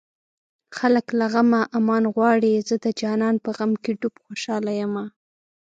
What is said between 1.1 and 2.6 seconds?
له غمه امان غواړي